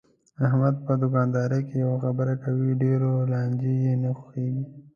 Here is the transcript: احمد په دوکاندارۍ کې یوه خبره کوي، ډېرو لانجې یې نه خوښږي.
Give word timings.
احمد 0.45 0.75
په 0.85 0.93
دوکاندارۍ 1.01 1.61
کې 1.67 1.75
یوه 1.83 1.97
خبره 2.03 2.33
کوي، 2.43 2.69
ډېرو 2.83 3.11
لانجې 3.31 3.73
یې 3.83 3.93
نه 4.03 4.11
خوښږي. 4.17 4.63